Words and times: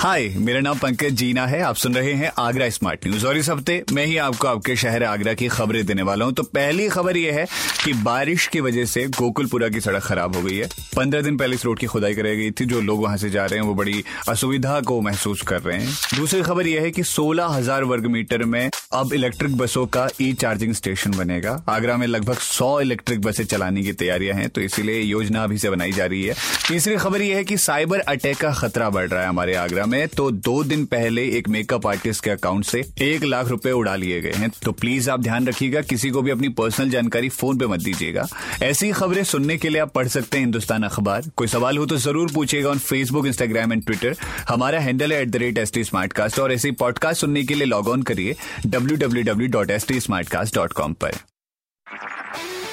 हाय 0.00 0.28
मेरा 0.38 0.60
नाम 0.60 0.78
पंकज 0.78 1.12
जीना 1.18 1.46
है। 1.46 1.60
आप 1.62 1.76
सुन 1.76 1.94
रहे 1.94 2.12
हैं 2.12 2.30
आगरा 2.38 2.68
स्मार्ट 2.70 3.06
न्यूज़ 3.06 3.26
और 3.26 3.36
इस 3.36 3.48
हफ़्ते 3.50 3.82
मैं 3.92 4.04
ही 4.06 4.16
आपको 4.16 4.48
आपके 4.48 4.74
शहर 4.76 5.04
आगरा 5.04 5.32
की 5.34 5.48
खबरें 5.48 5.84
देने 5.86 6.02
वाला 6.02 6.24
हूँ। 6.24 6.32
तो 6.34 6.42
पहली 6.44 6.88
खबर 6.88 7.16
यह 7.16 7.34
है 7.34 7.46
कि 7.84 7.92
बारिश 8.02 8.46
की 8.46 8.60
वजह 8.60 8.84
से 8.84 9.04
गोकुलपुरा 9.08 9.68
की 9.68 9.80
सड़क 9.80 10.02
खराब 10.02 10.36
हो 10.36 10.42
गई 10.42 10.56
है। 10.56 10.68
पंद्रह 10.96 11.22
दिन 11.22 11.36
पहले 11.36 11.54
इस 11.54 11.64
रोड 11.64 11.78
की 11.78 11.86
खुदाई 11.86 12.14
कराई 12.14 12.36
गई 12.36 12.50
थी। 12.50 12.64
जो 12.64 12.80
लोग 12.80 13.02
वहाँ 13.02 13.16
से 13.16 13.30
जा 13.30 13.46
रहे 13.46 13.58
हैं, 13.58 13.66
वो 13.66 13.74
बड़ी 13.74 14.04
असुविधा 14.28 14.80
को 14.80 15.00
महसूस 15.00 15.42
कर 15.48 15.60
रहे 15.60 15.78
हैं। 15.78 15.94
दूसरी 16.16 16.42
खबर 16.42 16.66
यह 16.66 16.82
है 16.82 16.90
कि 16.90 17.02
सोलह 17.04 17.46
हज़ार 17.46 17.84
वर्ग 17.84 18.06
मीटर 18.06 18.44
में 18.44 18.70
अब 18.92 19.12
इलेक्ट्रिक 19.12 19.56
बसों 19.56 19.86
का 19.88 20.08
ई 20.20 20.32
चार्जिंग 20.32 20.74
स्टेशन 20.74 21.10
बनेगा। 21.10 21.62
आगरा 21.68 21.96
में 21.96 22.06
लगभग 22.06 22.38
सौ 22.42 22.80
इलेक्ट्रिक 22.80 23.20
बसें 23.20 23.44
चलाने 23.44 23.82
की 23.82 23.92
तैयारियाँ 23.94 24.36
हैं 24.36 24.48
तो 24.48 24.60
इसीलिए 24.60 25.00
योजना 25.00 25.44
अभी 25.44 25.58
से 25.58 25.70
बनाई 25.70 25.92
जा 25.92 26.06
रही 26.06 26.24
है। 26.24 26.36
तीसरी 26.68 26.96
खबर 26.96 27.22
यह 27.22 27.36
है 27.36 27.44
कि 27.44 27.56
साइबर 27.58 28.00
अटैक 28.00 28.36
का 28.36 28.52
खतरा 28.54 28.90
बढ़ 28.90 29.08
रहा 29.08 29.22
है 29.22 29.28
हमारे 29.28 29.54
आगरा 29.56 29.86
में 29.88 30.06
तो 30.08 30.30
दो 30.30 30.62
दिन 30.64 30.84
पहले 30.86 31.24
एक 31.38 31.48
मेकअप 31.48 31.86
आर्टिस्ट 31.86 32.24
के 32.24 32.30
अकाउंट 32.30 32.64
से 32.64 32.84
एक 33.02 33.24
लाख 33.24 33.48
रुपए 33.48 33.70
उड़ा 33.72 33.94
लिए 33.96 34.20
गए 34.20 34.32
हैं। 34.32 34.50
तो 34.64 34.72
प्लीज़ 34.72 35.10
आप 35.10 35.20
ध्यान 35.20 35.46
रखिएगा, 35.46 35.80
किसी 35.82 36.10
को 36.10 36.22
भी 36.22 36.30
अपनी 36.30 36.48
पर्सनल 36.50 36.90
जानकारी 36.90 37.28
फ़ोन 37.30 37.58
पे 37.58 37.66
मत 37.66 37.80
दीजिएगा। 37.80 38.26
ऐसी 38.62 38.90
खबरें 38.92 39.22
सुनने 39.24 39.56
के 39.56 39.68
लिए 39.68 39.80
आप 39.80 39.92
पढ़ 39.94 40.08
सकते 40.08 40.38
हैं 40.38 40.44
हिंदुस्तान 40.44 40.82
अखबार। 40.82 41.30
कोई 41.36 41.48
सवाल 41.48 41.78
हो 41.78 41.86
तो 41.86 41.96
ज़रूर 41.98 42.32
पूछेगा 42.34 42.70
on 42.70 42.78
Facebook 42.80 43.26
Instagram 43.26 43.72
and 43.72 43.84
Twitter 43.86 44.16
हमारा 44.48 44.80
हैंडल 44.80 45.12
है 45.12 45.22
at 45.22 45.30
the 45.30 45.36
rate 45.36 45.58
S 45.58 45.72
T 45.72 45.84
smartcast 45.84 46.38
और 46.38 46.52
ऐसे 46.52 46.70
पॉडकास्ट 46.80 47.20
सुनने 47.20 47.44
के 47.44 47.54
लिए 47.54 47.66
लॉग 47.66 47.88
ऑन 47.88 48.02
करिए 48.02 48.36
W 48.66 48.96
W 48.96 49.22
W 49.24 49.48
dot 49.50 49.70
S 49.70 49.88
T 49.88 50.00
smart 50.00 50.28
cast 50.28 50.54
dot 50.54 50.72
com 50.72 50.92
पर। 50.94 51.37